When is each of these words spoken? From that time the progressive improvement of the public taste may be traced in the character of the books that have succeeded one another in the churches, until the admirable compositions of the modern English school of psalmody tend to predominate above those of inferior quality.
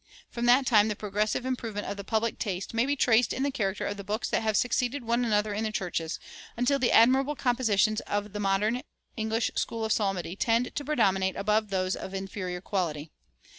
From 0.31 0.47
that 0.47 0.65
time 0.65 0.87
the 0.87 0.95
progressive 0.95 1.45
improvement 1.45 1.85
of 1.85 1.95
the 1.95 2.03
public 2.03 2.39
taste 2.39 2.73
may 2.73 2.87
be 2.87 2.95
traced 2.95 3.33
in 3.33 3.43
the 3.43 3.51
character 3.51 3.85
of 3.85 3.97
the 3.97 4.03
books 4.03 4.27
that 4.31 4.41
have 4.41 4.57
succeeded 4.57 5.03
one 5.03 5.23
another 5.23 5.53
in 5.53 5.63
the 5.63 5.71
churches, 5.71 6.19
until 6.57 6.79
the 6.79 6.91
admirable 6.91 7.35
compositions 7.35 8.01
of 8.07 8.33
the 8.33 8.39
modern 8.39 8.81
English 9.15 9.51
school 9.55 9.85
of 9.85 9.91
psalmody 9.91 10.35
tend 10.35 10.73
to 10.75 10.83
predominate 10.83 11.35
above 11.35 11.69
those 11.69 11.95
of 11.95 12.15
inferior 12.15 12.61
quality. 12.61 13.11